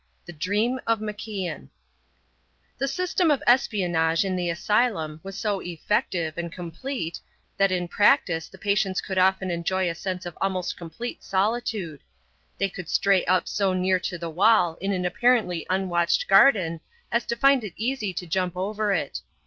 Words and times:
THE 0.25 0.33
DREAM 0.33 0.79
OF 0.87 0.99
MACIAN 0.99 1.69
The 2.79 2.87
system 2.87 3.29
of 3.29 3.43
espionage 3.45 4.25
in 4.25 4.35
the 4.35 4.49
asylum 4.49 5.19
was 5.21 5.37
so 5.37 5.59
effective 5.61 6.39
and 6.39 6.51
complete 6.51 7.19
that 7.57 7.71
in 7.71 7.87
practice 7.87 8.47
the 8.47 8.57
patients 8.57 8.99
could 8.99 9.19
often 9.19 9.51
enjoy 9.51 9.87
a 9.87 9.93
sense 9.93 10.25
of 10.25 10.35
almost 10.41 10.75
complete 10.75 11.23
solitude. 11.23 12.01
They 12.57 12.67
could 12.67 12.89
stray 12.89 13.23
up 13.25 13.47
so 13.47 13.73
near 13.73 13.99
to 13.99 14.17
the 14.17 14.27
wall 14.27 14.73
in 14.81 14.91
an 14.91 15.05
apparently 15.05 15.67
unwatched 15.69 16.27
garden 16.27 16.81
as 17.11 17.23
to 17.27 17.35
find 17.35 17.63
it 17.63 17.73
easy 17.77 18.11
to 18.11 18.25
jump 18.25 18.57
over 18.57 18.91
it. 18.91 19.21